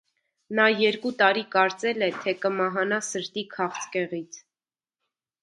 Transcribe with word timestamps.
Նա 0.59 0.63
երկու 0.83 1.11
տարի 1.19 1.43
կարծել 1.55 2.05
է, 2.07 2.07
թե 2.23 2.33
կմահանա 2.47 2.99
սրտի 3.09 3.45
քաղցկեղից։ 3.53 4.43